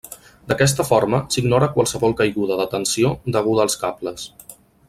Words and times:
D'aquesta 0.51 0.85
forma 0.87 1.19
s'ignora 1.35 1.69
qualsevol 1.77 2.17
caiguda 2.23 2.59
de 2.65 2.69
tensió 2.75 3.15
deguda 3.37 3.67
als 3.69 3.81
cables. 3.87 4.29